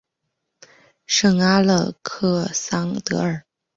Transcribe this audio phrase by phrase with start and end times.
[1.05, 3.43] 圣阿勒克桑德尔。